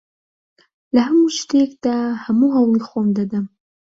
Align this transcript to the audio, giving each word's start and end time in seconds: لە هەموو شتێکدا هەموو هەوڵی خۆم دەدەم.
لە 0.93 1.01
هەموو 1.07 1.35
شتێکدا 1.37 1.97
هەموو 2.25 2.55
هەوڵی 2.57 2.85
خۆم 2.87 3.07
دەدەم. 3.17 3.45